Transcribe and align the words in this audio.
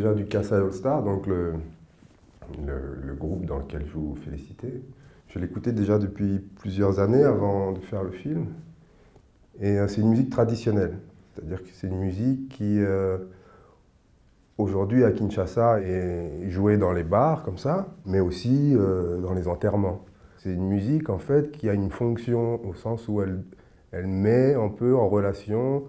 du 0.00 0.24
Casa 0.24 0.56
All 0.56 0.72
Star, 0.72 1.02
donc 1.02 1.26
le, 1.26 1.54
le, 2.66 3.14
groupe 3.14 3.44
dans 3.44 3.58
lequel 3.58 3.84
je 3.86 3.92
vous 3.92 4.16
féliciter. 4.16 4.82
Je 5.28 5.38
l'écoutais 5.38 5.72
déjà 5.72 5.98
depuis 5.98 6.38
plusieurs 6.56 7.00
années 7.00 7.22
avant 7.22 7.72
de 7.72 7.80
faire 7.80 8.02
le 8.02 8.10
film. 8.10 8.46
Et 9.60 9.78
euh, 9.78 9.86
c'est 9.88 10.00
une 10.00 10.10
musique 10.10 10.30
traditionnelle. 10.30 10.98
C'est-à-dire 11.34 11.62
que 11.62 11.68
c'est 11.72 11.86
une 11.86 11.98
musique 11.98 12.48
qui, 12.48 12.80
euh, 12.80 13.18
aujourd'hui 14.58 15.04
à 15.04 15.12
Kinshasa, 15.12 15.80
est 15.80 16.48
jouée 16.48 16.78
dans 16.78 16.92
les 16.92 17.04
bars 17.04 17.42
comme 17.42 17.58
ça, 17.58 17.88
mais 18.06 18.20
aussi 18.20 18.74
euh, 18.74 19.20
dans 19.20 19.34
les 19.34 19.46
enterrements. 19.48 20.04
C'est 20.38 20.52
une 20.52 20.66
musique 20.66 21.10
en 21.10 21.18
fait 21.18 21.52
qui 21.52 21.68
a 21.68 21.74
une 21.74 21.90
fonction 21.90 22.64
au 22.66 22.72
sens 22.72 23.06
où 23.08 23.20
elle, 23.20 23.44
elle 23.92 24.06
met 24.06 24.54
un 24.54 24.68
peu 24.68 24.96
en 24.96 25.08
relation 25.08 25.84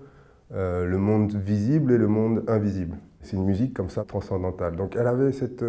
le 0.53 0.97
monde 0.97 1.33
visible 1.33 1.93
et 1.93 1.97
le 1.97 2.09
monde 2.09 2.43
invisible. 2.49 2.97
C'est 3.23 3.37
une 3.37 3.45
musique 3.45 3.73
comme 3.73 3.89
ça 3.89 4.03
transcendantale. 4.03 4.75
Donc 4.75 4.95
elle 4.95 5.07
avait 5.07 5.31
cette 5.31 5.63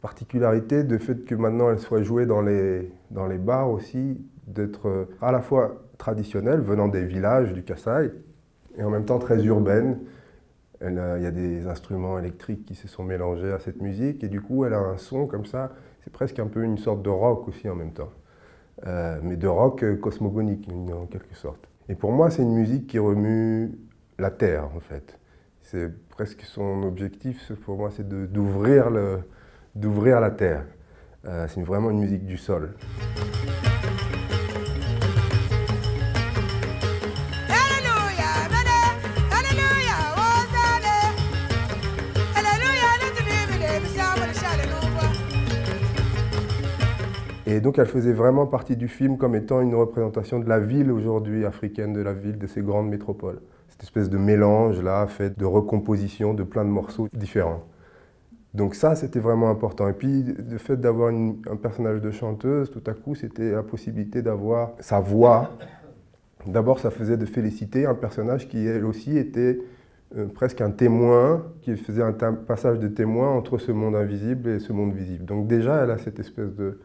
particularité 0.00 0.84
de 0.84 0.98
fait 0.98 1.24
que 1.24 1.34
maintenant 1.34 1.70
elle 1.70 1.78
soit 1.78 2.02
jouée 2.02 2.26
dans 2.26 2.42
les, 2.42 2.92
dans 3.10 3.26
les 3.26 3.38
bars 3.38 3.70
aussi, 3.70 4.20
d'être 4.46 5.08
à 5.20 5.32
la 5.32 5.40
fois 5.40 5.82
traditionnelle, 5.98 6.60
venant 6.60 6.88
des 6.88 7.04
villages 7.04 7.52
du 7.52 7.62
Kassai, 7.62 8.12
et 8.76 8.82
en 8.82 8.90
même 8.90 9.04
temps 9.04 9.18
très 9.18 9.44
urbaine. 9.44 9.98
il 10.80 10.94
y 10.94 11.26
a 11.26 11.30
des 11.30 11.66
instruments 11.66 12.18
électriques 12.18 12.64
qui 12.64 12.74
se 12.74 12.88
sont 12.88 13.02
mélangés 13.02 13.52
à 13.52 13.58
cette 13.58 13.82
musique, 13.82 14.22
et 14.24 14.28
du 14.28 14.40
coup 14.40 14.64
elle 14.64 14.74
a 14.74 14.78
un 14.78 14.96
son 14.96 15.26
comme 15.26 15.44
ça, 15.44 15.72
c'est 16.04 16.12
presque 16.12 16.38
un 16.38 16.46
peu 16.46 16.62
une 16.62 16.78
sorte 16.78 17.02
de 17.02 17.10
rock 17.10 17.48
aussi 17.48 17.68
en 17.68 17.74
même 17.74 17.92
temps, 17.92 18.12
euh, 18.86 19.18
mais 19.22 19.36
de 19.36 19.48
rock 19.48 19.84
cosmogonique 20.00 20.68
en 20.70 21.06
quelque 21.06 21.34
sorte. 21.34 21.68
Et 21.88 21.94
pour 21.94 22.12
moi 22.12 22.30
c'est 22.30 22.42
une 22.42 22.54
musique 22.54 22.86
qui 22.86 22.98
remue 22.98 23.72
la 24.18 24.30
terre 24.30 24.70
en 24.74 24.80
fait. 24.80 25.17
C'est 25.70 25.92
presque 26.08 26.40
son 26.44 26.82
objectif, 26.82 27.52
pour 27.66 27.76
moi, 27.76 27.90
c'est 27.94 28.08
d'ouvrir 28.08 28.88
le, 28.88 29.18
d'ouvrir 29.74 30.18
la 30.18 30.30
terre. 30.30 30.64
Euh, 31.26 31.46
c'est 31.46 31.60
vraiment 31.60 31.90
une 31.90 32.00
musique 32.00 32.24
du 32.24 32.38
sol. 32.38 32.72
Et 47.44 47.60
donc 47.60 47.78
elle 47.78 47.86
faisait 47.86 48.12
vraiment 48.12 48.46
partie 48.46 48.76
du 48.76 48.88
film 48.88 49.18
comme 49.18 49.34
étant 49.34 49.60
une 49.60 49.74
représentation 49.74 50.38
de 50.38 50.48
la 50.48 50.60
ville 50.60 50.90
aujourd'hui 50.90 51.44
africaine, 51.44 51.92
de 51.92 52.00
la 52.00 52.14
ville, 52.14 52.38
de 52.38 52.46
ces 52.46 52.62
grandes 52.62 52.88
métropoles. 52.88 53.40
Cette 53.78 53.84
espèce 53.84 54.10
de 54.10 54.18
mélange 54.18 54.82
là, 54.82 55.06
fait 55.06 55.38
de 55.38 55.44
recomposition 55.44 56.34
de 56.34 56.42
plein 56.42 56.64
de 56.64 56.70
morceaux 56.70 57.06
différents. 57.12 57.62
Donc 58.54 58.74
ça, 58.74 58.96
c'était 58.96 59.20
vraiment 59.20 59.50
important. 59.50 59.88
Et 59.88 59.92
puis, 59.92 60.24
le 60.24 60.58
fait 60.58 60.76
d'avoir 60.76 61.12
un 61.12 61.56
personnage 61.56 62.00
de 62.00 62.10
chanteuse, 62.10 62.70
tout 62.72 62.82
à 62.86 62.92
coup, 62.94 63.14
c'était 63.14 63.52
la 63.52 63.62
possibilité 63.62 64.20
d'avoir 64.20 64.72
sa 64.80 64.98
voix. 64.98 65.52
D'abord, 66.44 66.80
ça 66.80 66.90
faisait 66.90 67.16
de 67.16 67.24
Félicité 67.24 67.86
un 67.86 67.94
personnage 67.94 68.48
qui, 68.48 68.66
elle 68.66 68.84
aussi, 68.84 69.16
était 69.16 69.60
euh, 70.16 70.26
presque 70.26 70.60
un 70.60 70.70
témoin, 70.70 71.44
qui 71.62 71.76
faisait 71.76 72.02
un 72.02 72.12
passage 72.12 72.80
de 72.80 72.88
témoin 72.88 73.30
entre 73.30 73.58
ce 73.58 73.70
monde 73.70 73.94
invisible 73.94 74.48
et 74.48 74.58
ce 74.58 74.72
monde 74.72 74.92
visible. 74.92 75.24
Donc 75.24 75.46
déjà, 75.46 75.84
elle 75.84 75.92
a 75.92 75.98
cette 75.98 76.18
espèce 76.18 76.52
de... 76.54 76.80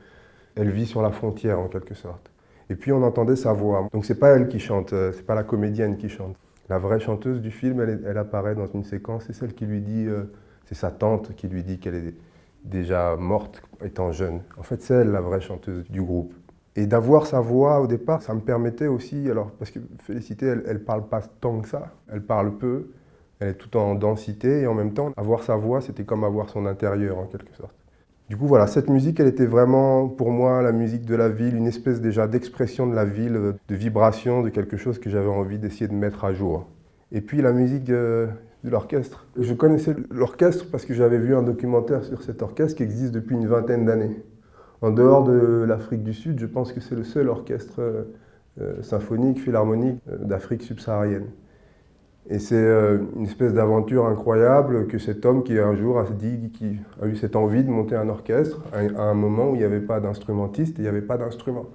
Elle 0.55 0.69
vit 0.69 0.85
sur 0.85 1.01
la 1.01 1.09
frontière, 1.09 1.59
en 1.59 1.69
quelque 1.69 1.95
sorte. 1.95 2.29
Et 2.69 2.75
puis, 2.75 2.91
on 2.91 3.01
entendait 3.01 3.35
sa 3.35 3.53
voix. 3.53 3.87
Donc 3.91 4.05
c'est 4.05 4.19
pas 4.19 4.29
elle 4.29 4.47
qui 4.47 4.59
chante, 4.59 4.93
euh, 4.93 5.11
c'est 5.13 5.25
pas 5.25 5.33
la 5.35 5.43
comédienne 5.43 5.97
qui 5.97 6.09
chante. 6.09 6.35
La 6.69 6.79
vraie 6.79 6.99
chanteuse 6.99 7.41
du 7.41 7.51
film, 7.51 7.81
elle, 7.81 8.17
apparaît 8.17 8.55
dans 8.55 8.67
une 8.67 8.83
séquence, 8.83 9.25
c'est 9.27 9.33
celle 9.33 9.53
qui 9.53 9.65
lui 9.65 9.81
dit... 9.81 10.07
Euh, 10.07 10.31
c'est 10.65 10.75
sa 10.75 10.91
tante 10.91 11.35
qui 11.35 11.47
lui 11.47 11.63
dit 11.63 11.79
qu'elle 11.79 11.95
est 11.95 12.15
déjà 12.63 13.15
morte 13.15 13.61
étant 13.83 14.11
jeune. 14.11 14.41
En 14.57 14.63
fait, 14.63 14.81
c'est 14.81 14.93
elle 14.93 15.11
la 15.11 15.21
vraie 15.21 15.41
chanteuse 15.41 15.89
du 15.89 16.01
groupe. 16.01 16.33
Et 16.75 16.87
d'avoir 16.87 17.27
sa 17.27 17.39
voix 17.39 17.81
au 17.81 17.87
départ, 17.87 18.21
ça 18.21 18.33
me 18.33 18.39
permettait 18.39 18.87
aussi, 18.87 19.29
alors 19.29 19.51
parce 19.51 19.69
que 19.69 19.79
Félicité, 19.99 20.47
elle, 20.47 20.63
elle 20.65 20.83
parle 20.83 21.07
pas 21.07 21.21
tant 21.21 21.59
que 21.59 21.67
ça, 21.67 21.91
elle 22.11 22.23
parle 22.23 22.57
peu, 22.57 22.87
elle 23.39 23.49
est 23.49 23.53
tout 23.55 23.77
en 23.77 23.93
densité 23.93 24.61
et 24.61 24.67
en 24.67 24.73
même 24.73 24.93
temps, 24.93 25.11
avoir 25.17 25.43
sa 25.43 25.55
voix, 25.55 25.81
c'était 25.81 26.05
comme 26.05 26.23
avoir 26.23 26.49
son 26.49 26.65
intérieur 26.65 27.19
en 27.19 27.25
quelque 27.25 27.53
sorte. 27.55 27.75
Du 28.33 28.39
coup, 28.39 28.47
voilà, 28.47 28.65
cette 28.65 28.89
musique, 28.89 29.19
elle 29.19 29.27
était 29.27 29.45
vraiment 29.45 30.07
pour 30.07 30.31
moi 30.31 30.63
la 30.63 30.71
musique 30.71 31.05
de 31.05 31.13
la 31.13 31.29
ville, 31.29 31.55
une 31.55 31.67
espèce 31.67 32.01
déjà 32.01 32.27
d'expression 32.27 32.87
de 32.87 32.95
la 32.95 33.05
ville, 33.05 33.53
de 33.67 33.75
vibration, 33.75 34.41
de 34.41 34.49
quelque 34.49 34.75
chose 34.75 34.97
que 34.97 35.07
j'avais 35.07 35.29
envie 35.29 35.59
d'essayer 35.59 35.87
de 35.87 35.93
mettre 35.93 36.25
à 36.25 36.33
jour. 36.33 36.65
Et 37.11 37.21
puis 37.21 37.43
la 37.43 37.51
musique 37.51 37.91
euh, 37.91 38.25
de 38.63 38.71
l'orchestre. 38.71 39.27
Je 39.39 39.53
connaissais 39.53 39.95
l'orchestre 40.09 40.65
parce 40.71 40.83
que 40.83 40.95
j'avais 40.95 41.19
vu 41.19 41.35
un 41.35 41.43
documentaire 41.43 42.03
sur 42.03 42.23
cet 42.23 42.41
orchestre 42.41 42.75
qui 42.75 42.81
existe 42.81 43.11
depuis 43.11 43.35
une 43.35 43.45
vingtaine 43.45 43.85
d'années. 43.85 44.23
En 44.81 44.89
dehors 44.89 45.25
de 45.25 45.63
l'Afrique 45.67 46.01
du 46.01 46.15
Sud, 46.15 46.39
je 46.39 46.47
pense 46.47 46.73
que 46.73 46.79
c'est 46.79 46.95
le 46.95 47.03
seul 47.03 47.29
orchestre 47.29 47.81
euh, 47.81 48.03
euh, 48.59 48.81
symphonique, 48.81 49.41
philharmonique 49.41 50.01
d'Afrique 50.07 50.63
subsaharienne. 50.63 51.27
Et 52.29 52.39
c'est 52.39 52.55
une 53.15 53.25
espèce 53.25 53.53
d'aventure 53.53 54.05
incroyable 54.05 54.87
que 54.87 54.97
cet 54.97 55.25
homme 55.25 55.43
qui 55.43 55.59
un 55.59 55.75
jour 55.75 55.99
a 55.99 56.05
dit, 56.05 56.51
qui 56.53 56.77
a 57.01 57.07
eu 57.07 57.17
cette 57.17 57.35
envie 57.35 57.63
de 57.63 57.69
monter 57.69 57.95
un 57.95 58.07
orchestre 58.07 58.61
à 58.73 59.03
un 59.03 59.13
moment 59.13 59.49
où 59.49 59.55
il 59.55 59.59
n'y 59.59 59.65
avait 59.65 59.81
pas 59.81 59.99
d'instrumentiste 59.99 60.79
et 60.79 60.81
il 60.81 60.83
n'y 60.83 60.87
avait 60.87 61.01
pas 61.01 61.17
d'instrument. 61.17 61.65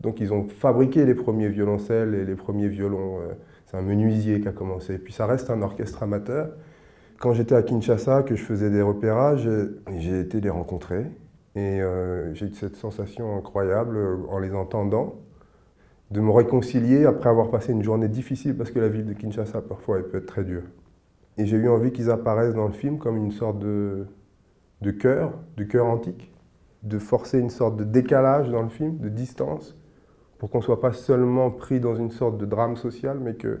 Donc 0.00 0.20
ils 0.20 0.32
ont 0.32 0.48
fabriqué 0.48 1.04
les 1.04 1.14
premiers 1.14 1.48
violoncelles 1.48 2.14
et 2.14 2.24
les 2.24 2.36
premiers 2.36 2.68
violons 2.68 3.18
c'est 3.66 3.76
un 3.76 3.82
menuisier 3.82 4.40
qui 4.40 4.48
a 4.48 4.52
commencé. 4.52 4.98
Puis 4.98 5.12
ça 5.12 5.26
reste 5.26 5.50
un 5.50 5.60
orchestre 5.62 6.02
amateur. 6.02 6.48
Quand 7.18 7.32
j'étais 7.32 7.54
à 7.54 7.62
Kinshasa, 7.62 8.22
que 8.22 8.36
je 8.36 8.42
faisais 8.42 8.70
des 8.70 8.82
repérages, 8.82 9.48
j'ai 9.98 10.20
été 10.20 10.40
les 10.40 10.50
rencontrer. 10.50 11.06
Et 11.56 11.80
euh, 11.80 12.34
j'ai 12.34 12.46
eu 12.46 12.54
cette 12.54 12.76
sensation 12.76 13.36
incroyable 13.36 13.96
euh, 13.96 14.16
en 14.28 14.38
les 14.38 14.52
entendant, 14.52 15.14
de 16.10 16.20
me 16.20 16.30
réconcilier 16.30 17.04
après 17.04 17.28
avoir 17.28 17.50
passé 17.50 17.72
une 17.72 17.82
journée 17.82 18.08
difficile, 18.08 18.56
parce 18.56 18.70
que 18.70 18.78
la 18.78 18.88
ville 18.88 19.06
de 19.06 19.12
Kinshasa, 19.12 19.60
parfois, 19.62 19.98
elle 19.98 20.04
peut 20.04 20.18
être 20.18 20.26
très 20.26 20.44
dure. 20.44 20.62
Et 21.38 21.46
j'ai 21.46 21.56
eu 21.56 21.68
envie 21.68 21.92
qu'ils 21.92 22.10
apparaissent 22.10 22.54
dans 22.54 22.66
le 22.66 22.72
film 22.72 22.98
comme 22.98 23.16
une 23.16 23.32
sorte 23.32 23.58
de, 23.58 24.06
de 24.82 24.90
chœur, 24.90 25.32
de 25.56 25.64
chœur 25.64 25.86
antique, 25.86 26.32
de 26.82 26.98
forcer 26.98 27.38
une 27.38 27.50
sorte 27.50 27.76
de 27.76 27.84
décalage 27.84 28.50
dans 28.50 28.62
le 28.62 28.68
film, 28.68 28.98
de 28.98 29.08
distance, 29.08 29.76
pour 30.38 30.50
qu'on 30.50 30.58
ne 30.58 30.62
soit 30.62 30.80
pas 30.80 30.92
seulement 30.92 31.50
pris 31.50 31.80
dans 31.80 31.94
une 31.94 32.10
sorte 32.10 32.38
de 32.38 32.46
drame 32.46 32.76
social, 32.76 33.18
mais 33.20 33.34
qu'il 33.34 33.58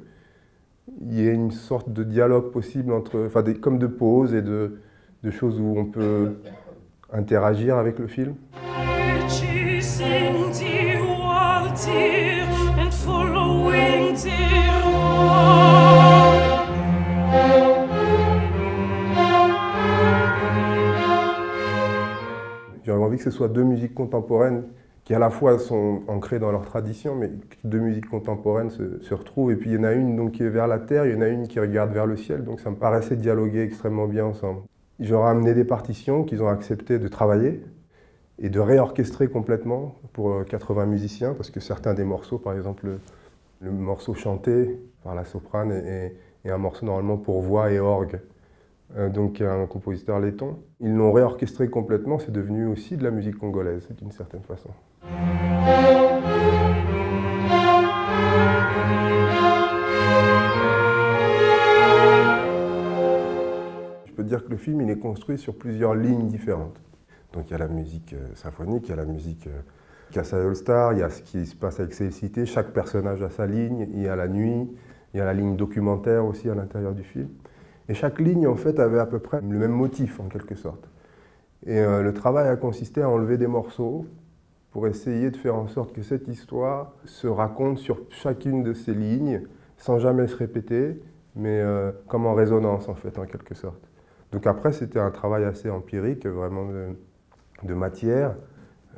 y 1.10 1.26
ait 1.26 1.34
une 1.34 1.50
sorte 1.50 1.90
de 1.92 2.04
dialogue 2.04 2.52
possible 2.52 2.92
entre, 2.92 3.26
enfin, 3.26 3.42
comme 3.60 3.78
de 3.78 3.86
pause 3.86 4.34
et 4.34 4.42
de, 4.42 4.78
de 5.22 5.30
choses 5.30 5.60
où 5.60 5.74
on 5.76 5.86
peut 5.86 6.36
interagir 7.12 7.76
avec 7.76 7.98
le 7.98 8.06
film. 8.06 8.34
J'aurais 22.86 23.02
envie 23.02 23.16
que 23.16 23.24
ce 23.24 23.32
soit 23.32 23.48
deux 23.48 23.64
musiques 23.64 23.94
contemporaines 23.94 24.62
qui 25.02 25.12
à 25.12 25.18
la 25.18 25.28
fois 25.28 25.58
sont 25.58 26.02
ancrées 26.06 26.38
dans 26.38 26.52
leur 26.52 26.64
tradition, 26.64 27.16
mais 27.16 27.30
deux 27.64 27.80
musiques 27.80 28.08
contemporaines 28.08 28.70
se, 28.70 29.12
retrouvent. 29.14 29.50
Et 29.50 29.56
puis 29.56 29.70
il 29.70 29.76
y 29.76 29.78
en 29.78 29.82
a 29.82 29.92
une 29.92 30.14
donc, 30.14 30.32
qui 30.32 30.44
est 30.44 30.48
vers 30.48 30.68
la 30.68 30.78
terre, 30.78 31.04
il 31.04 31.14
y 31.14 31.16
en 31.16 31.20
a 31.20 31.26
une 31.26 31.48
qui 31.48 31.58
regarde 31.58 31.92
vers 31.92 32.06
le 32.06 32.16
ciel, 32.16 32.44
donc 32.44 32.60
ça 32.60 32.70
me 32.70 32.76
paraissait 32.76 33.16
dialoguer 33.16 33.62
extrêmement 33.62 34.06
bien 34.06 34.24
ensemble. 34.24 34.60
J'aurais 35.00 35.30
amené 35.30 35.52
des 35.52 35.64
partitions 35.64 36.22
qu'ils 36.22 36.44
ont 36.44 36.48
accepté 36.48 37.00
de 37.00 37.08
travailler 37.08 37.60
et 38.38 38.50
de 38.50 38.60
réorchestrer 38.60 39.26
complètement 39.26 39.96
pour 40.12 40.44
80 40.44 40.82
euh, 40.82 40.86
musiciens, 40.86 41.34
parce 41.34 41.50
que 41.50 41.58
certains 41.58 41.94
des 41.94 42.04
morceaux, 42.04 42.38
par 42.38 42.54
exemple 42.54 42.86
le, 43.62 43.70
morceau 43.72 44.14
chanté 44.14 44.78
par 45.02 45.16
la 45.16 45.24
soprane 45.24 45.72
est 45.72 46.14
un 46.44 46.58
morceau 46.58 46.86
normalement 46.86 47.16
pour 47.16 47.42
voix 47.42 47.72
et 47.72 47.80
orgue. 47.80 48.20
Euh, 48.96 49.08
donc 49.08 49.40
un 49.40 49.66
compositeur 49.66 50.20
laiton. 50.20 50.58
Ils 50.80 50.94
l'ont 50.94 51.12
réorchestré 51.12 51.68
complètement, 51.68 52.18
c'est 52.18 52.30
devenu 52.30 52.66
aussi 52.66 52.96
de 52.96 53.04
la 53.04 53.10
musique 53.10 53.36
congolaise 53.36 53.88
d'une 53.98 54.12
certaine 54.12 54.42
façon. 54.42 54.70
Je 64.06 64.12
peux 64.12 64.22
dire 64.22 64.44
que 64.44 64.50
le 64.50 64.56
film 64.56 64.80
il 64.80 64.90
est 64.90 64.98
construit 64.98 65.38
sur 65.38 65.56
plusieurs 65.56 65.94
lignes 65.94 66.28
différentes. 66.28 66.80
Donc 67.32 67.48
il 67.48 67.52
y 67.52 67.54
a 67.54 67.58
la 67.58 67.68
musique 67.68 68.14
euh, 68.14 68.34
symphonique, 68.34 68.84
il 68.86 68.90
y 68.90 68.92
a 68.92 68.96
la 68.96 69.04
musique 69.04 69.46
euh, 69.48 69.60
Casa 70.12 70.36
All 70.36 70.54
Star, 70.54 70.92
il 70.92 71.00
y 71.00 71.02
a 71.02 71.10
ce 71.10 71.20
qui 71.22 71.44
se 71.44 71.56
passe 71.56 71.80
avec 71.80 71.92
Cécité, 71.92 72.46
chaque 72.46 72.72
personnage 72.72 73.22
a 73.22 73.30
sa 73.30 73.46
ligne, 73.46 73.88
il 73.92 74.02
y 74.02 74.08
a 74.08 74.16
la 74.16 74.28
nuit, 74.28 74.70
il 75.12 75.18
y 75.18 75.20
a 75.20 75.24
la 75.24 75.34
ligne 75.34 75.56
documentaire 75.56 76.24
aussi 76.24 76.48
à 76.48 76.54
l'intérieur 76.54 76.94
du 76.94 77.02
film. 77.02 77.28
Et 77.88 77.94
chaque 77.94 78.18
ligne, 78.18 78.46
en 78.46 78.56
fait, 78.56 78.78
avait 78.78 78.98
à 78.98 79.06
peu 79.06 79.18
près 79.18 79.40
le 79.40 79.58
même 79.58 79.72
motif, 79.72 80.20
en 80.20 80.28
quelque 80.28 80.54
sorte. 80.54 80.88
Et 81.66 81.78
euh, 81.78 82.02
le 82.02 82.12
travail 82.12 82.48
a 82.48 82.56
consisté 82.56 83.02
à 83.02 83.08
enlever 83.08 83.38
des 83.38 83.46
morceaux 83.46 84.06
pour 84.70 84.86
essayer 84.86 85.30
de 85.30 85.36
faire 85.36 85.56
en 85.56 85.68
sorte 85.68 85.92
que 85.92 86.02
cette 86.02 86.28
histoire 86.28 86.92
se 87.04 87.26
raconte 87.26 87.78
sur 87.78 88.00
chacune 88.10 88.62
de 88.62 88.74
ces 88.74 88.92
lignes, 88.92 89.42
sans 89.78 89.98
jamais 89.98 90.26
se 90.26 90.36
répéter, 90.36 91.00
mais 91.34 91.60
euh, 91.60 91.92
comme 92.08 92.26
en 92.26 92.34
résonance, 92.34 92.88
en 92.88 92.94
fait, 92.94 93.18
en 93.18 93.24
quelque 93.24 93.54
sorte. 93.54 93.88
Donc 94.32 94.46
après, 94.46 94.72
c'était 94.72 94.98
un 94.98 95.10
travail 95.10 95.44
assez 95.44 95.70
empirique, 95.70 96.26
vraiment 96.26 96.66
de, 97.62 97.74
matière, 97.74 98.34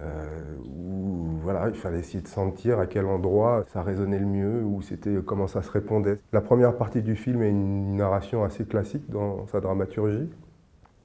euh, 0.00 0.56
où 0.65 1.39
voilà, 1.43 1.69
il 1.69 1.75
fallait 1.75 1.99
essayer 1.99 2.21
de 2.21 2.29
sentir 2.29 2.79
à 2.79 2.87
quel 2.87 3.06
endroit 3.06 3.65
ça 3.73 3.83
résonnait 3.83 4.19
le 4.19 4.27
mieux, 4.27 4.62
ou 4.62 4.83
c'était 4.83 5.17
comment 5.25 5.47
ça 5.47 5.62
se 5.62 5.71
répondait. 5.71 6.19
La 6.33 6.41
première 6.41 6.77
partie 6.77 7.03
du 7.03 7.17
film 7.17 7.43
est 7.43 7.50
une 7.50 7.97
narration 7.97 8.45
assez 8.45 8.65
classique 8.65 9.09
dans 9.09 9.47
sa 9.47 9.61
dramaturgie. 9.61 10.29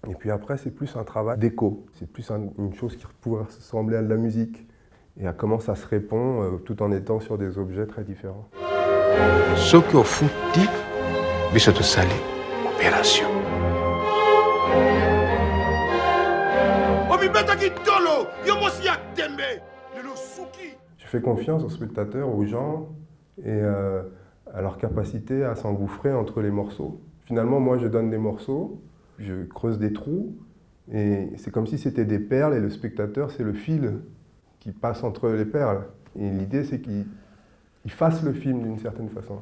Et 0.10 0.16
puis 0.16 0.32
après, 0.32 0.58
c'est 0.58 0.72
plus 0.72 0.96
un 0.98 1.04
travail 1.04 1.38
d'écho. 1.38 1.86
C'est 1.94 2.12
plus 2.12 2.30
une 2.30 2.74
chose 2.74 2.98
qui 2.98 3.06
pourrait 3.22 3.46
ressembler 3.46 3.98
à 3.98 4.02
de 4.02 4.10
la 4.10 4.18
musique. 4.18 4.68
Et 5.20 5.28
à 5.28 5.34
comment 5.34 5.60
ça 5.60 5.76
se 5.76 5.86
répond 5.86 6.42
euh, 6.42 6.58
tout 6.58 6.82
en 6.82 6.92
étant 6.92 7.20
sur 7.20 7.38
des 7.38 7.60
objets 7.60 7.86
très 7.86 8.04
différents. 8.04 8.48
Ce 9.56 9.78
que 9.78 10.02
fouti, 10.02 10.68
salé, 11.82 12.10
opération. 12.66 13.33
Je 20.98 21.08
fais 21.08 21.22
confiance 21.22 21.64
aux 21.64 21.70
spectateurs, 21.70 22.30
aux 22.30 22.46
gens 22.46 22.90
et 23.40 23.50
euh, 23.50 24.04
à 24.54 24.62
leur 24.62 24.78
capacité 24.78 25.44
à 25.44 25.56
s'engouffrer 25.56 26.14
entre 26.14 26.42
les 26.42 26.52
morceaux. 26.52 27.02
Finalement, 27.26 27.60
moi, 27.60 27.78
je 27.78 27.88
donne 27.88 28.10
des 28.10 28.18
morceaux 28.18 28.82
je 29.20 29.44
creuse 29.44 29.80
des 29.80 29.94
trous 29.94 30.36
et 30.92 31.30
c'est 31.38 31.52
comme 31.52 31.68
si 31.68 31.78
c'était 31.78 32.06
des 32.06 32.20
perles 32.20 32.56
et 32.56 32.60
le 32.60 32.70
spectateur, 32.70 33.32
c'est 33.32 33.44
le 33.44 33.54
fil 33.54 34.00
qui 34.60 34.72
passe 34.72 35.04
entre 35.04 35.30
les 35.30 35.46
perles. 35.46 35.86
Et 36.18 36.30
l'idée, 36.30 36.64
c'est 36.64 36.82
qu'il 36.82 37.06
fasse 37.88 38.22
le 38.24 38.34
film 38.34 38.62
d'une 38.62 38.80
certaine 38.80 39.10
façon. 39.10 39.40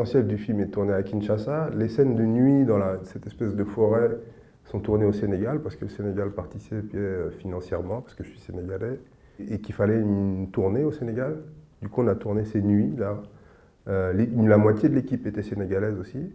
L'essentiel 0.00 0.26
du 0.28 0.38
film 0.38 0.60
est 0.60 0.68
tourné 0.68 0.94
à 0.94 1.02
Kinshasa. 1.02 1.68
Les 1.76 1.88
scènes 1.90 2.14
de 2.14 2.22
nuit 2.22 2.64
dans 2.64 2.78
cette 3.04 3.26
espèce 3.26 3.54
de 3.54 3.64
forêt 3.64 4.16
sont 4.64 4.80
tournés 4.80 5.04
au 5.04 5.12
Sénégal 5.12 5.60
parce 5.60 5.76
que 5.76 5.84
le 5.84 5.90
Sénégal 5.90 6.30
participait 6.30 6.96
euh, 6.96 7.30
financièrement, 7.32 8.00
parce 8.00 8.14
que 8.14 8.24
je 8.24 8.30
suis 8.30 8.38
sénégalais, 8.38 8.98
et 9.46 9.58
qu'il 9.58 9.74
fallait 9.74 10.00
une 10.00 10.48
tournée 10.52 10.84
au 10.84 10.90
Sénégal. 10.90 11.42
Du 11.82 11.90
coup, 11.90 12.00
on 12.00 12.06
a 12.06 12.14
tourné 12.14 12.46
ces 12.46 12.62
nuits 12.62 12.94
là. 12.96 13.20
Euh, 13.88 14.14
la 14.14 14.56
moitié 14.56 14.88
de 14.88 14.94
l'équipe 14.94 15.26
était 15.26 15.42
sénégalaise 15.42 15.98
aussi. 15.98 16.32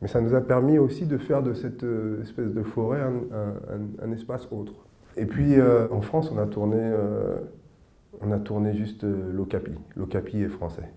Mais 0.00 0.08
ça 0.08 0.22
nous 0.22 0.34
a 0.34 0.40
permis 0.40 0.78
aussi 0.78 1.04
de 1.04 1.18
faire 1.18 1.42
de 1.42 1.52
cette 1.52 1.84
euh, 1.84 2.22
espèce 2.22 2.54
de 2.54 2.62
forêt 2.62 3.02
un, 3.02 4.12
espace 4.12 4.48
autre. 4.50 4.72
Et 5.18 5.26
puis 5.26 5.56
en 5.60 6.00
France, 6.00 6.32
on 6.34 6.38
a 6.38 6.46
tourné, 6.46 6.90
on 8.22 8.32
a 8.32 8.38
tourné 8.38 8.72
juste 8.72 9.04
l'Ocapi. 9.04 9.72
L'Ocapi 9.94 10.40
est 10.40 10.48
français. 10.48 10.88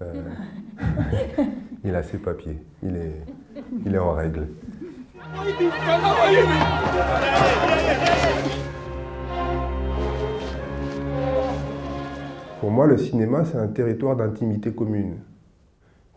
il 1.84 1.94
a 1.94 2.02
ses 2.02 2.18
papiers, 2.18 2.58
il 2.82 2.96
est, 2.96 3.22
il 3.86 3.94
est 3.94 3.98
en 3.98 4.12
règle. 4.12 4.48
Pour 12.60 12.70
moi, 12.70 12.86
le 12.86 12.96
cinéma, 12.96 13.44
c'est 13.44 13.58
un 13.58 13.68
territoire 13.68 14.16
d'intimité 14.16 14.72
commune. 14.72 15.18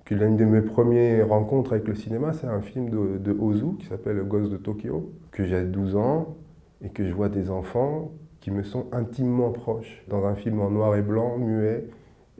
L'une 0.09 0.37
de 0.37 0.45
mes 0.45 0.61
premières 0.61 1.27
rencontres 1.27 1.73
avec 1.73 1.87
le 1.87 1.95
cinéma, 1.95 2.31
c'est 2.31 2.47
un 2.47 2.61
film 2.61 2.89
de, 2.89 3.31
Ozu 3.37 3.75
qui 3.79 3.87
s'appelle 3.87 4.15
Le 4.15 4.23
Gosse 4.23 4.49
de 4.49 4.55
Tokyo, 4.55 5.11
que 5.31 5.45
j'ai 5.45 5.63
12 5.63 5.97
ans 5.97 6.37
et 6.81 6.89
que 6.89 7.05
je 7.05 7.13
vois 7.13 7.27
des 7.27 7.49
enfants 7.49 8.11
qui 8.39 8.51
me 8.51 8.63
sont 8.63 8.85
intimement 8.93 9.51
proches 9.51 10.03
dans 10.07 10.25
un 10.25 10.35
film 10.35 10.61
en 10.61 10.69
noir 10.69 10.95
et 10.95 11.01
blanc, 11.01 11.37
muet 11.37 11.87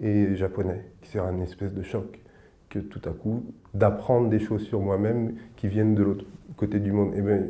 et 0.02 0.36
japonais. 0.36 0.86
C'est 1.04 1.20
un 1.20 1.40
espèce 1.42 1.74
de 1.74 1.84
choc 1.84 2.20
que 2.70 2.80
tout 2.80 3.02
à 3.06 3.12
coup, 3.12 3.44
d'apprendre 3.74 4.30
des 4.30 4.40
choses 4.40 4.64
sur 4.64 4.82
moi-même 4.82 5.36
qui 5.56 5.68
viennent 5.68 5.96
de 5.96 6.04
l'autre 6.04 6.26
côté 6.58 6.80
du 6.80 6.92
monde. 6.92 7.14
Et 7.14 7.20
eh 7.20 7.22
ben, 7.22 7.50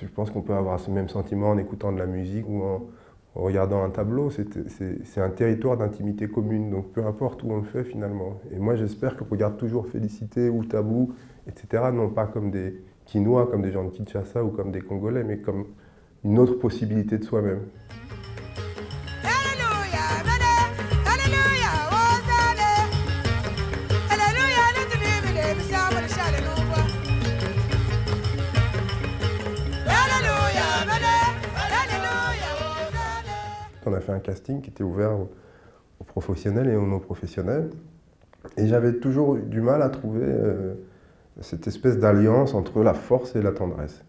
je 0.00 0.06
pense 0.06 0.30
qu'on 0.30 0.42
peut 0.42 0.54
avoir 0.54 0.80
ce 0.80 0.90
même 0.90 1.08
sentiment 1.08 1.50
en 1.50 1.58
écoutant 1.58 1.92
de 1.92 1.98
la 1.98 2.06
musique 2.06 2.48
ou 2.48 2.62
en, 2.62 2.86
regardant 3.34 3.82
un 3.82 3.90
tableau. 3.90 4.30
C'est 4.30 5.20
un 5.20 5.30
territoire 5.30 5.76
d'intimité 5.78 6.28
commune, 6.28 6.70
donc 6.70 6.92
peu 6.92 7.04
importe 7.06 7.42
où 7.42 7.50
on 7.50 7.56
le 7.56 7.62
fait 7.62 7.84
finalement. 7.84 8.40
Et 8.50 8.58
moi 8.58 8.76
j'espère 8.76 9.16
qu'on 9.16 9.24
regarde 9.24 9.56
toujours 9.56 9.86
Félicité 9.86 10.50
ou 10.50 10.64
Tabou, 10.64 11.14
etc., 11.46 11.84
non 11.94 12.10
pas 12.10 12.26
comme 12.26 12.50
des 12.50 12.82
Quinois, 13.06 13.46
comme 13.46 13.62
des 13.62 13.72
gens 13.72 13.84
de 13.84 13.90
Kinshasa 13.90 14.44
ou 14.44 14.50
comme 14.50 14.70
des 14.70 14.82
Congolais, 14.82 15.24
mais 15.24 15.38
comme 15.38 15.64
une 16.24 16.38
autre 16.38 16.58
possibilité 16.58 17.18
de 17.18 17.24
soi-même. 17.24 17.60
On 33.86 33.92
a 33.92 34.00
fait 34.00 34.12
un 34.12 34.20
casting 34.20 34.60
qui 34.60 34.70
était 34.70 34.84
ouvert 34.84 35.12
aux, 35.12 36.04
professionnels 36.04 36.68
et 36.68 36.76
aux 36.76 36.86
non-professionnels. 36.86 37.70
Et 38.56 38.66
j'avais 38.66 38.94
toujours 38.94 39.36
du 39.36 39.60
mal 39.60 39.82
à 39.82 39.88
trouver 39.88 40.24
euh, 40.24 40.74
cette 41.40 41.66
espèce 41.66 41.98
d'alliance 41.98 42.54
entre 42.54 42.82
la 42.82 42.94
force 42.94 43.36
et 43.36 43.42
la 43.42 43.52
tendresse. 43.52 44.04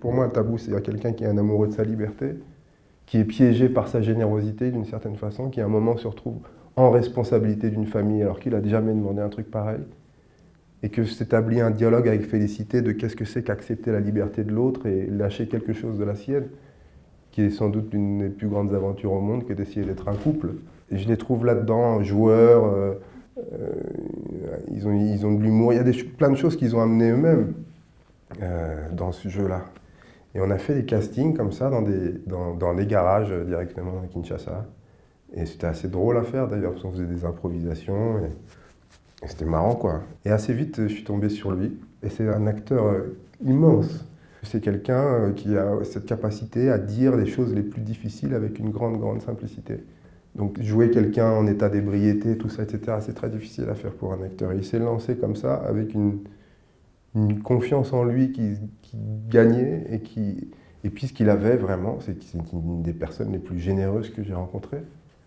Pour 0.00 0.12
moi, 0.12 0.24
un 0.24 0.28
tabou, 0.28 0.58
c'est 0.58 0.80
quelqu'un 0.82 1.12
qui 1.12 1.24
est 1.24 1.28
un 1.28 1.38
amoureux 1.38 1.68
de 1.68 1.72
sa 1.72 1.84
liberté, 1.84 2.34
qui 3.06 3.18
est 3.18 3.24
piégé 3.24 3.68
par 3.68 3.88
sa 3.88 4.02
générosité 4.02 4.70
d'une 4.70 4.84
certaine 4.84 5.16
façon, 5.16 5.50
qui 5.50 5.60
à 5.60 5.64
un 5.64 5.68
moment 5.68 5.96
se 5.96 6.06
retrouve 6.06 6.38
en 6.76 6.90
responsabilité 6.90 7.70
d'une 7.70 7.86
famille 7.86 8.22
alors 8.22 8.40
qu'il 8.40 8.52
n'a 8.52 8.62
jamais 8.62 8.92
demandé 8.92 9.20
un 9.20 9.28
truc 9.28 9.50
pareil, 9.50 9.80
et 10.82 10.88
que 10.88 11.04
s'établit 11.04 11.60
un 11.60 11.70
dialogue 11.70 12.08
avec 12.08 12.22
Félicité 12.22 12.82
de 12.82 12.92
qu'est-ce 12.92 13.16
que 13.16 13.24
c'est 13.24 13.42
qu'accepter 13.42 13.92
la 13.92 14.00
liberté 14.00 14.42
de 14.44 14.52
l'autre 14.52 14.86
et 14.86 15.06
lâcher 15.06 15.46
quelque 15.46 15.72
chose 15.72 15.98
de 15.98 16.04
la 16.04 16.14
sienne 16.14 16.48
qui 17.32 17.40
est 17.42 17.50
sans 17.50 17.70
doute 17.70 17.92
l'une 17.92 18.18
des 18.18 18.28
plus 18.28 18.46
grandes 18.46 18.72
aventures 18.74 19.12
au 19.12 19.20
monde, 19.20 19.44
que 19.44 19.54
d'essayer 19.54 19.84
d'être 19.84 20.08
un 20.08 20.14
couple. 20.14 20.50
Je 20.90 21.08
les 21.08 21.16
trouve 21.16 21.46
là-dedans, 21.46 22.02
joueurs, 22.02 22.66
euh, 22.66 22.92
euh, 23.38 23.70
ils, 24.70 24.86
ont, 24.86 24.92
ils 24.92 25.26
ont 25.26 25.32
de 25.32 25.42
l'humour, 25.42 25.72
il 25.72 25.76
y 25.76 25.78
a 25.78 25.82
des, 25.82 25.94
plein 25.94 26.30
de 26.30 26.36
choses 26.36 26.56
qu'ils 26.56 26.76
ont 26.76 26.82
amenées 26.82 27.10
eux-mêmes 27.10 27.54
euh, 28.42 28.88
dans 28.92 29.12
ce 29.12 29.28
jeu-là. 29.30 29.62
Et 30.34 30.40
on 30.40 30.50
a 30.50 30.58
fait 30.58 30.74
des 30.74 30.84
castings 30.84 31.34
comme 31.34 31.52
ça 31.52 31.70
dans 31.70 31.82
des, 31.82 32.12
dans, 32.26 32.54
dans 32.54 32.74
des 32.74 32.86
garages 32.86 33.32
directement 33.46 34.02
à 34.04 34.06
Kinshasa. 34.06 34.66
Et 35.34 35.46
c'était 35.46 35.66
assez 35.66 35.88
drôle 35.88 36.18
à 36.18 36.22
faire 36.22 36.48
d'ailleurs, 36.48 36.72
parce 36.72 36.82
qu'on 36.82 36.92
faisait 36.92 37.06
des 37.06 37.24
improvisations. 37.24 38.18
Et, 38.18 39.24
et 39.24 39.28
c'était 39.28 39.46
marrant 39.46 39.74
quoi. 39.74 40.02
Et 40.26 40.30
assez 40.30 40.52
vite, 40.52 40.82
je 40.82 40.88
suis 40.88 41.04
tombé 41.04 41.30
sur 41.30 41.52
lui. 41.52 41.78
Et 42.02 42.10
c'est 42.10 42.28
un 42.28 42.46
acteur 42.46 42.94
immense. 43.42 44.04
C'est 44.42 44.60
quelqu'un 44.60 45.04
euh, 45.04 45.32
qui 45.32 45.56
a 45.56 45.84
cette 45.84 46.06
capacité 46.06 46.70
à 46.70 46.78
dire 46.78 47.16
les 47.16 47.26
choses 47.26 47.54
les 47.54 47.62
plus 47.62 47.80
difficiles 47.80 48.34
avec 48.34 48.58
une 48.58 48.70
grande, 48.70 48.98
grande 48.98 49.22
simplicité. 49.22 49.84
Donc 50.34 50.60
jouer 50.62 50.90
quelqu'un 50.90 51.30
en 51.30 51.46
état 51.46 51.68
d'ébriété, 51.68 52.38
tout 52.38 52.48
ça, 52.48 52.62
etc., 52.62 52.98
c'est 53.00 53.14
très 53.14 53.28
difficile 53.28 53.68
à 53.68 53.74
faire 53.74 53.92
pour 53.92 54.12
un 54.12 54.22
acteur. 54.22 54.52
il 54.52 54.64
s'est 54.64 54.78
lancé 54.78 55.16
comme 55.16 55.36
ça 55.36 55.54
avec 55.54 55.94
une, 55.94 56.20
une 57.14 57.40
confiance 57.40 57.92
en 57.92 58.04
lui 58.04 58.32
qui, 58.32 58.56
gagnait 59.28 59.86
et 59.90 60.00
qui... 60.00 60.50
Et 60.84 60.90
puis 60.90 61.06
ce 61.06 61.12
qu'il 61.12 61.30
avait 61.30 61.56
vraiment, 61.56 61.98
c'est 62.00 62.16
une 62.52 62.82
des 62.82 62.92
personnes 62.92 63.32
les 63.32 63.38
plus 63.38 63.58
généreuses 63.58 64.10
que 64.10 64.22
j'ai 64.22 64.34
rencontrées. 64.34 64.82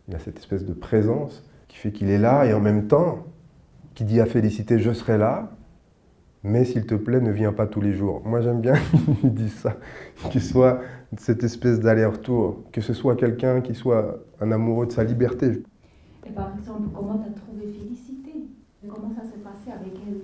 Il 0.08 0.16
a 0.16 0.20
cette 0.20 0.38
espèce 0.38 0.66
de 0.66 0.74
présence 0.74 1.44
qui 1.68 1.78
fait 1.78 1.92
qu'il 1.92 2.10
est 2.10 2.18
là 2.20 2.46
et 2.46 2.54
en 2.54 2.60
même 2.60 2.88
temps, 2.88 3.26
qui 3.96 4.04
dit 4.04 4.20
à 4.20 4.26
Félicité, 4.26 4.80
je 4.80 4.92
serai 4.92 5.18
là, 5.18 5.52
mais 6.46 6.64
s'il 6.64 6.86
te 6.86 6.94
plaît, 6.94 7.20
ne 7.22 7.32
viens 7.32 7.52
pas 7.52 7.66
tous 7.66 7.82
les 7.82 7.94
jours. 7.94 8.22
Moi, 8.24 8.40
j'aime 8.40 8.62
bien 8.62 8.76
qu'il 9.20 9.34
dise 9.34 9.56
ça, 9.56 9.78
qu'il 10.30 10.44
soit 10.44 10.80
cette 11.18 11.44
espèce 11.44 11.80
d'aller-retour, 11.80 12.64
que 12.72 12.82
ce 12.82 12.94
soit 12.94 13.16
quelqu'un 13.16 13.62
qui 13.62 13.74
soit 13.74 14.20
un 14.40 14.52
amoureux 14.52 14.86
de 14.86 14.92
sa 14.92 15.04
liberté. 15.04 15.64
Et 16.24 16.30
par 16.30 16.52
exemple, 16.56 16.90
comment 16.94 17.18
tu 17.18 17.30
as 17.30 17.34
trouvé 17.34 17.66
Félicité? 17.66 18.46
Comment 18.88 19.12
ça 19.16 19.24
s'est 19.24 19.42
passé 19.44 19.72
avec 19.76 19.94
elle? 20.08 20.20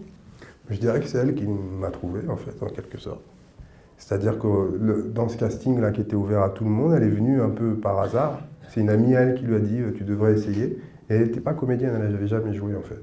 Je 0.70 0.80
dirais 0.80 1.00
que 1.00 1.08
c'est 1.08 1.18
elle 1.18 1.34
qui 1.34 1.48
m'a 1.48 1.90
trouvé, 1.90 2.22
en 2.30 2.38
fait, 2.38 2.62
en 2.64 2.70
quelque 2.70 3.00
sorte. 3.00 3.26
C'est-à-dire 3.98 4.38
que 4.38 5.08
dans 5.08 5.28
ce 5.28 5.38
casting-là 5.38 5.92
qui 5.92 6.02
était 6.02 6.16
ouvert 6.16 6.44
à 6.44 6.50
tout 6.50 6.66
le 6.66 6.70
monde, 6.70 6.94
elle 6.94 7.04
est 7.04 7.10
venue 7.10 7.42
un 7.42 7.50
peu 7.50 7.74
par 7.74 8.00
hasard. 8.00 8.42
C'est 8.70 8.82
une 8.82 8.92
amie 8.92 9.16
à 9.16 9.22
elle 9.22 9.36
qui 9.36 9.46
lui 9.46 9.56
a 9.56 9.60
dit 9.60 9.80
Tu 9.96 10.04
devrais 10.04 10.34
essayer. 10.34 10.80
Et 11.10 11.16
elle 11.16 11.24
n'était 11.24 11.42
pas 11.42 11.56
comédienne, 11.56 11.94
elle 11.96 12.12
n'avait 12.12 12.28
jamais 12.28 12.54
joué, 12.54 12.76
en 12.76 12.82
fait. 12.82 13.02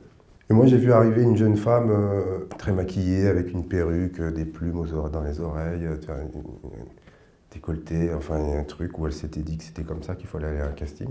Et 0.50 0.55
moi, 0.55 0.67
j'ai 0.67 0.78
vu 0.78 0.93
arriver 0.93 1.23
une 1.23 1.37
jeune 1.37 1.57
femme 1.57 1.90
euh, 1.90 2.47
très 2.57 2.73
maquillée, 2.73 3.26
avec 3.26 3.52
une 3.52 3.67
perruque, 3.67 4.21
des 4.21 4.47
plumes 4.47 4.87
dans 5.12 5.23
les 5.23 5.40
oreilles, 5.40 5.85
euh, 5.85 5.97
décolletée, 7.52 8.12
enfin 8.14 8.37
un 8.59 8.64
truc 8.64 8.99
où 8.99 9.07
elle 9.07 9.12
s'était 9.12 9.43
dit 9.43 9.59
que 9.59 9.64
c'était 9.64 9.83
comme 9.83 10.02
ça 10.02 10.14
qu'il 10.14 10.26
fallait 10.26 10.47
aller 10.47 10.61
à 10.61 10.67
un 10.67 10.73
casting. 10.73 11.09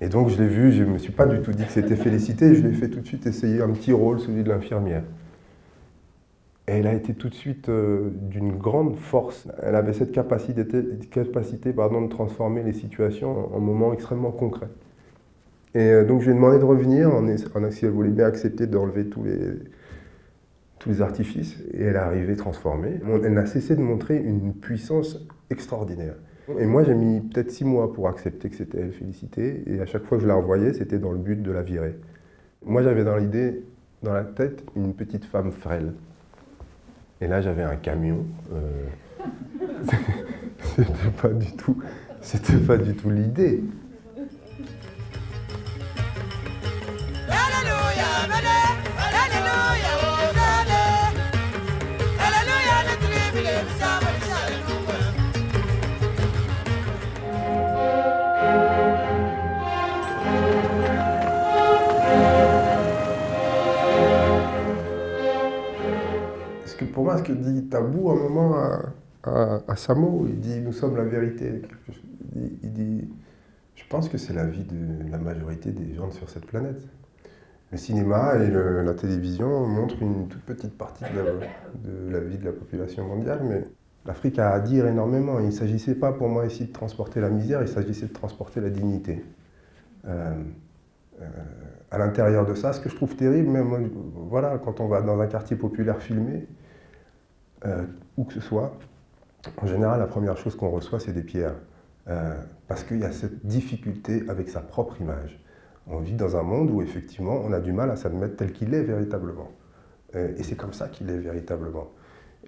Et 0.00 0.08
donc 0.08 0.28
je 0.28 0.40
l'ai 0.40 0.48
vue, 0.48 0.72
je 0.72 0.84
ne 0.84 0.90
me 0.90 0.98
suis 0.98 1.12
pas 1.12 1.26
du 1.26 1.40
tout 1.40 1.52
dit 1.52 1.64
que 1.64 1.72
c'était 1.72 1.96
félicité, 1.96 2.54
je 2.54 2.62
lui 2.62 2.70
ai 2.70 2.74
fait 2.74 2.88
tout 2.88 3.00
de 3.00 3.06
suite 3.06 3.26
essayer 3.26 3.60
un 3.60 3.70
petit 3.70 3.92
rôle, 3.92 4.20
celui 4.20 4.44
de 4.44 4.48
l'infirmière. 4.48 5.02
Et 6.68 6.72
elle 6.72 6.86
a 6.86 6.92
été 6.92 7.14
tout 7.14 7.28
de 7.28 7.34
suite 7.34 7.68
euh, 7.68 8.10
d'une 8.12 8.56
grande 8.56 8.96
force. 8.96 9.48
Elle 9.62 9.74
avait 9.74 9.94
cette 9.94 10.12
capacité, 10.12 10.64
de 10.64 12.08
transformer 12.08 12.62
les 12.62 12.74
situations 12.74 13.54
en 13.54 13.58
moments 13.58 13.92
extrêmement 13.92 14.30
concrets. 14.30 14.68
Et 15.74 15.90
euh, 15.90 16.04
donc 16.04 16.20
je 16.20 16.26
lui 16.26 16.32
ai 16.32 16.34
demandé 16.34 16.58
de 16.58 16.64
revenir, 16.64 17.12
en, 17.12 17.26
en, 17.26 17.70
si 17.70 17.84
elle 17.84 17.90
voulait 17.90 18.10
bien 18.10 18.26
accepter 18.26 18.66
d'enlever 18.66 19.06
tous 19.06 19.24
les, 19.24 19.38
tous 20.78 20.88
les 20.88 21.02
artifices. 21.02 21.58
Et 21.72 21.82
elle 21.82 21.96
est 21.96 21.98
arrivée 21.98 22.36
transformée. 22.36 23.00
Elle 23.24 23.34
n'a 23.34 23.46
cessé 23.46 23.76
de 23.76 23.82
montrer 23.82 24.16
une 24.16 24.54
puissance 24.54 25.18
extraordinaire. 25.50 26.14
Et 26.58 26.64
moi, 26.64 26.82
j'ai 26.82 26.94
mis 26.94 27.20
peut-être 27.20 27.50
six 27.50 27.64
mois 27.64 27.92
pour 27.92 28.08
accepter 28.08 28.48
que 28.48 28.56
c'était 28.56 28.78
elle, 28.80 28.92
féliciter. 28.92 29.64
Et 29.66 29.80
à 29.80 29.86
chaque 29.86 30.04
fois 30.04 30.16
que 30.16 30.22
je 30.22 30.28
la 30.28 30.34
revoyais, 30.34 30.72
c'était 30.72 30.98
dans 30.98 31.12
le 31.12 31.18
but 31.18 31.42
de 31.42 31.50
la 31.50 31.62
virer. 31.62 31.94
Moi, 32.64 32.82
j'avais 32.82 33.04
dans 33.04 33.16
l'idée, 33.16 33.64
dans 34.02 34.14
la 34.14 34.24
tête, 34.24 34.64
une 34.74 34.94
petite 34.94 35.26
femme 35.26 35.52
frêle. 35.52 35.92
Et 37.20 37.26
là, 37.26 37.42
j'avais 37.42 37.62
un 37.62 37.76
camion. 37.76 38.24
Euh... 38.52 38.86
c'était 40.62 41.10
pas 41.20 41.28
du 41.28 41.52
tout, 41.56 41.78
c'était 42.22 42.56
pas 42.56 42.78
du 42.78 42.94
tout 42.94 43.10
l'idée. 43.10 43.62
Pour 66.98 67.04
moi, 67.04 67.16
ce 67.16 67.22
que 67.22 67.30
dit 67.30 67.68
Tabou 67.68 68.10
à 68.10 68.14
un 68.14 68.16
moment 68.16 68.56
à, 69.22 69.60
à, 69.68 69.76
Samo, 69.76 70.26
il 70.26 70.40
dit 70.40 70.58
Nous 70.58 70.72
sommes 70.72 70.96
la 70.96 71.04
vérité. 71.04 71.62
Il 72.34 72.72
dit, 72.72 73.08
Je 73.76 73.84
pense 73.88 74.08
que 74.08 74.18
c'est 74.18 74.32
la 74.32 74.44
vie 74.46 74.64
de 74.64 75.08
la 75.08 75.18
majorité 75.18 75.70
des 75.70 75.94
gens 75.94 76.10
sur 76.10 76.28
cette 76.28 76.46
planète. 76.46 76.82
Le 77.70 77.78
cinéma 77.78 78.34
et 78.34 78.50
la 78.50 78.94
télévision 78.94 79.64
montrent 79.64 80.02
une 80.02 80.26
toute 80.26 80.42
petite 80.42 80.76
partie 80.76 81.04
de 81.04 82.10
la, 82.10 82.18
vie 82.18 82.36
de 82.36 82.44
la 82.44 82.50
population 82.50 83.06
mondiale, 83.06 83.42
mais 83.44 83.62
l'Afrique 84.04 84.40
a 84.40 84.50
à 84.50 84.58
dire 84.58 84.84
énormément. 84.88 85.38
Il 85.38 85.46
ne 85.46 85.50
s'agissait 85.52 85.94
pas 85.94 86.10
pour 86.10 86.28
moi 86.28 86.46
ici 86.46 86.64
de 86.64 86.72
transporter 86.72 87.20
la 87.20 87.30
misère, 87.30 87.62
il 87.62 87.68
s'agissait 87.68 88.06
de 88.06 88.12
transporter 88.12 88.60
la 88.60 88.70
dignité. 88.70 89.24
Euh, 90.08 90.34
euh, 91.22 91.26
à 91.92 91.98
l'intérieur 91.98 92.44
de 92.44 92.54
ça, 92.56 92.72
ce 92.72 92.80
que 92.80 92.88
je 92.88 92.96
trouve 92.96 93.14
terrible, 93.14 93.50
même 93.50 93.88
voilà, 94.16 94.58
quand 94.58 94.80
on 94.80 94.88
va 94.88 95.00
dans 95.00 95.20
un 95.20 95.28
quartier 95.28 95.54
populaire 95.56 96.02
filmé, 96.02 96.48
euh, 97.66 97.84
où 98.16 98.24
que 98.24 98.34
ce 98.34 98.40
soit, 98.40 98.76
en 99.56 99.66
général, 99.66 99.98
la 99.98 100.06
première 100.06 100.36
chose 100.36 100.54
qu'on 100.56 100.70
reçoit, 100.70 101.00
c'est 101.00 101.12
des 101.12 101.22
pierres. 101.22 101.54
Euh, 102.08 102.34
parce 102.68 102.84
qu'il 102.84 103.00
y 103.00 103.04
a 103.04 103.12
cette 103.12 103.44
difficulté 103.46 104.24
avec 104.28 104.48
sa 104.48 104.60
propre 104.60 105.00
image. 105.00 105.38
On 105.86 105.98
vit 105.98 106.14
dans 106.14 106.36
un 106.36 106.42
monde 106.42 106.70
où, 106.70 106.82
effectivement, 106.82 107.40
on 107.44 107.52
a 107.52 107.60
du 107.60 107.72
mal 107.72 107.90
à 107.90 107.96
s'admettre 107.96 108.36
tel 108.36 108.52
qu'il 108.52 108.74
est 108.74 108.82
véritablement. 108.82 109.50
Euh, 110.14 110.34
et 110.36 110.42
c'est 110.42 110.56
comme 110.56 110.72
ça 110.72 110.88
qu'il 110.88 111.10
est 111.10 111.18
véritablement. 111.18 111.88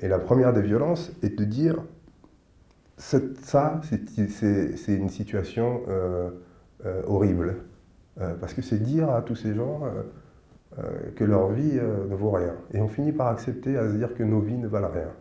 Et 0.00 0.08
la 0.08 0.18
première 0.18 0.52
des 0.52 0.62
violences 0.62 1.12
est 1.22 1.38
de 1.38 1.44
dire 1.44 1.76
ça, 2.96 3.80
c'est 3.82 4.94
une 4.94 5.08
situation 5.08 5.82
horrible. 7.06 7.56
parce 8.40 8.52
que 8.52 8.60
c'est 8.60 8.78
dire 8.78 9.10
à 9.10 9.22
tous 9.22 9.36
ces 9.36 9.54
gens 9.54 9.82
que 11.16 11.24
leur 11.24 11.50
vie 11.50 11.78
euh, 11.78 12.06
ne 12.06 12.14
vaut 12.14 12.30
rien. 12.30 12.54
Et 12.72 12.80
on 12.80 12.88
finit 12.88 13.12
par 13.12 13.28
accepter 13.28 13.76
à 13.76 13.88
se 13.88 13.96
dire 13.96 14.14
que 14.14 14.22
nos 14.22 14.40
vies 14.40 14.56
ne 14.56 14.68
valent 14.68 14.90
rien, 14.90 15.12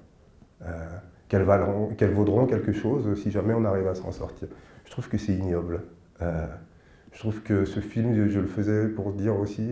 euh, 0.64 0.98
qu'elles, 1.28 2.12
vaudront 2.14 2.46
quelque 2.46 2.72
chose 2.72 3.20
si 3.22 3.32
jamais 3.32 3.54
on 3.54 3.66
arrive 3.66 3.88
à 3.88 3.96
s'en 3.96 4.12
sortir. 4.12 4.48
Je 4.86 4.92
trouve 4.92 5.10
que 5.10 5.18
c'est 5.18 5.34
ignoble. 5.34 5.82
je 6.20 7.20
trouve 7.20 7.42
que 7.42 7.66
ce 7.66 7.80
film, 7.80 8.30
je, 8.30 8.40
le 8.40 8.48
faisais 8.48 8.88
pour 8.88 9.14
dire 9.14 9.40
aussi, 9.40 9.72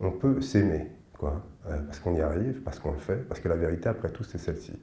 on 0.00 0.10
peut 0.10 0.42
s'aimer, 0.42 0.90
quoi, 1.18 1.42
parce 1.86 2.00
qu'on 2.00 2.14
y 2.14 2.20
arrive, 2.20 2.60
parce 2.62 2.78
qu'on 2.78 2.92
le 2.92 2.98
fait, 2.98 3.26
parce 3.28 3.40
que 3.40 3.48
la 3.48 3.56
vérité, 3.56 3.88
après 3.88 4.10
tout, 4.10 4.24
c'est 4.24 4.36
celle-ci. 4.36 4.78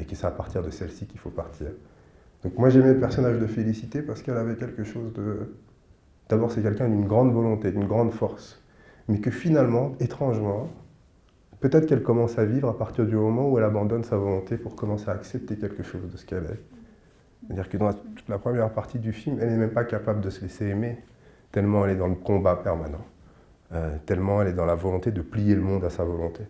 et 0.00 0.04
que 0.04 0.16
c'est 0.16 0.26
à 0.26 0.32
partir 0.32 0.62
de 0.62 0.70
celle-ci 0.70 1.06
qu'il 1.06 1.20
faut 1.20 1.30
partir. 1.30 1.68
Donc 2.42 2.56
moi 2.56 2.68
j'aimais 2.70 2.94
le 2.94 3.00
personnage 3.00 3.38
de 3.38 3.46
Félicité 3.46 4.02
parce 4.02 4.22
qu'elle 4.22 4.36
avait 4.36 4.56
quelque 4.56 4.84
chose 4.84 5.12
de... 5.12 5.54
D'abord 6.28 6.52
c'est 6.52 6.62
quelqu'un 6.62 6.88
d'une 6.88 7.06
grande 7.06 7.32
volonté, 7.32 7.70
d'une 7.72 7.86
grande 7.86 8.12
force 8.12 8.60
mais 9.08 9.20
que 9.20 9.30
finalement, 9.30 9.94
étrangement, 10.00 10.68
peut-être 11.60 11.86
qu'elle 11.86 12.02
commence 12.02 12.38
à 12.38 12.44
vivre 12.44 12.68
à 12.68 12.76
partir 12.76 13.06
du 13.06 13.16
moment 13.16 13.48
où 13.50 13.58
elle 13.58 13.64
abandonne 13.64 14.04
sa 14.04 14.16
volonté 14.16 14.56
pour 14.56 14.76
commencer 14.76 15.08
à 15.08 15.12
accepter 15.12 15.56
quelque 15.56 15.82
chose 15.82 16.10
de 16.10 16.16
ce 16.16 16.24
qu'elle 16.24 16.44
est. 16.44 16.60
C'est-à-dire 17.46 17.68
que 17.68 17.76
dans 17.78 17.92
toute 17.92 18.28
la 18.28 18.38
première 18.38 18.70
partie 18.70 18.98
du 18.98 19.12
film, 19.12 19.38
elle 19.40 19.48
n'est 19.48 19.56
même 19.56 19.72
pas 19.72 19.84
capable 19.84 20.20
de 20.20 20.30
se 20.30 20.42
laisser 20.42 20.66
aimer, 20.66 20.98
tellement 21.50 21.84
elle 21.84 21.92
est 21.92 21.98
dans 21.98 22.08
le 22.08 22.14
combat 22.14 22.56
permanent, 22.56 23.04
euh, 23.72 23.96
tellement 24.04 24.42
elle 24.42 24.48
est 24.48 24.52
dans 24.52 24.66
la 24.66 24.74
volonté 24.74 25.10
de 25.10 25.22
plier 25.22 25.54
le 25.54 25.62
monde 25.62 25.84
à 25.84 25.90
sa 25.90 26.04
volonté. 26.04 26.42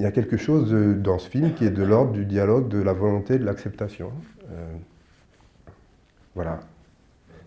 Il 0.00 0.04
y 0.04 0.06
a 0.06 0.12
quelque 0.12 0.36
chose 0.36 0.72
dans 0.72 1.18
ce 1.18 1.28
film 1.28 1.54
qui 1.54 1.64
est 1.64 1.70
de 1.70 1.82
l'ordre 1.82 2.12
du 2.12 2.24
dialogue, 2.24 2.68
de 2.68 2.80
la 2.80 2.92
volonté, 2.92 3.36
de 3.36 3.44
l'acceptation. 3.44 4.12
Euh, 4.52 4.76
voilà. 6.36 6.60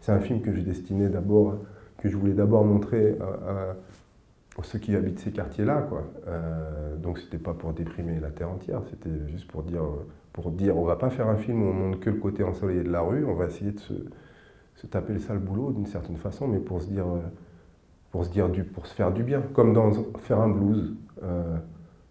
C'est 0.02 0.12
un 0.12 0.20
film 0.20 0.42
que 0.42 0.54
j'ai 0.54 0.62
destiné 0.62 1.08
d'abord 1.08 1.58
que 2.02 2.10
je 2.10 2.18
voulais 2.18 2.34
d'abord 2.34 2.66
montrer 2.66 3.18
à, 3.22 3.76
ceux 4.64 4.78
qui 4.78 4.96
habitent 4.96 5.20
ces 5.20 5.32
quartiers-là. 5.32 5.82
Quoi. 5.90 6.04
Euh, 6.28 6.96
donc 6.98 7.18
c'était 7.18 7.40
pas 7.40 7.54
pour 7.54 7.74
déprimer 7.74 8.20
la 8.20 8.30
terre 8.30 8.50
entière, 8.50 8.82
c'était 8.90 9.10
juste 9.28 9.48
pour 9.48 9.64
dire, 9.64 9.82
pour 10.34 10.52
dire 10.52 10.78
on 10.78 10.86
va 10.86 10.98
pas 10.98 11.10
faire 11.10 11.28
un 11.28 11.38
film 11.38 11.64
où 11.64 11.66
on 11.68 11.74
montre 11.74 12.00
que 12.00 12.10
le 12.10 12.18
côté 12.18 12.44
ensoleillé 12.44 12.84
de 12.84 12.92
la 12.92 13.02
rue, 13.02 13.26
on 13.26 13.34
va 13.34 13.46
essayer 13.46 13.72
de 13.72 13.80
se, 13.80 13.94
se 14.76 14.88
taper 14.88 15.14
le 15.14 15.20
sale 15.20 15.40
boulot 15.40 15.72
d'une 15.72 15.88
certaine 15.88 16.18
façon, 16.18 16.48
mais 16.48 16.60
pour 16.60 16.82
se 16.82 16.88
dire, 16.88 17.06
pour 18.12 18.26
se 18.26 18.30
dire 18.30 18.50
du, 18.50 18.64
pour 18.64 18.88
se 18.88 18.94
faire 18.94 19.12
du 19.12 19.24
bien, 19.24 19.42
comme 19.54 19.74
dans 19.74 19.92
faire 20.20 20.40
un 20.42 20.50
blues. 20.50 20.96
Euh, 21.24 21.58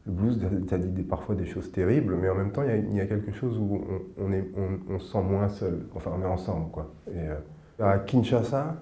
le 0.07 0.13
blues, 0.13 0.41
ça 0.69 0.79
dit 0.79 1.03
parfois 1.03 1.35
des 1.35 1.45
choses 1.45 1.71
terribles, 1.73 2.17
mais 2.21 2.29
en 2.31 2.35
même 2.35 2.53
temps, 2.53 2.63
il 2.63 2.95
y, 2.95 3.01
a 3.01 3.07
quelque 3.07 3.33
chose 3.33 3.59
où 3.59 3.83
on, 4.19 4.33
est, 4.33 4.47
on, 4.89 4.99
se 4.99 5.13
sent 5.13 5.23
moins 5.23 5.49
seul. 5.49 5.81
Enfin, 5.95 6.13
on 6.17 6.23
est 6.23 6.27
ensemble, 6.27 6.71
quoi. 6.71 6.91
Et, 7.09 7.19
euh, 7.19 7.37
à 7.79 7.99
Kinshasa, 7.99 8.77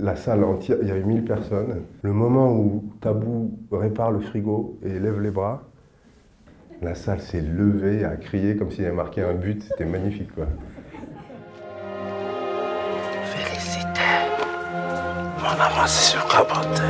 la 0.00 0.16
salle 0.16 0.44
entière, 0.44 0.78
il 0.82 0.88
y 0.88 0.90
avait 0.90 1.02
1000 1.02 1.24
personnes. 1.24 1.82
Le 2.02 2.12
moment 2.12 2.52
où 2.52 2.92
Tabou 3.00 3.58
répare 3.70 4.10
le 4.10 4.20
frigo 4.20 4.78
et 4.82 4.98
lève 4.98 5.20
les 5.20 5.30
bras, 5.30 5.62
la 6.82 6.94
salle 6.94 7.20
s'est 7.20 7.42
levée, 7.42 8.04
a 8.04 8.16
crié 8.16 8.56
comme 8.56 8.70
s'il 8.70 8.86
avait 8.86 8.94
marqué 8.94 9.22
un 9.22 9.34
but. 9.34 9.62
C'était 9.62 9.84
magnifique, 9.84 10.34
quoi. 10.34 10.46
Félicité. 13.24 14.00
Mon 15.38 15.58
maman, 15.58 15.86
c'est 15.86 16.12
sur 16.12 16.26
Kabate. 16.26 16.82